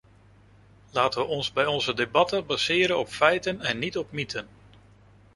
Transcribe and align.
Laten 0.91 1.21
we 1.21 1.27
ons 1.27 1.51
bij 1.53 1.65
onze 1.65 1.93
debatten 1.93 2.45
baseren 2.45 2.99
op 2.99 3.07
feiten 3.07 3.61
en 3.61 3.79
niet 3.79 3.97
op 3.97 4.11
mythen. 4.11 4.47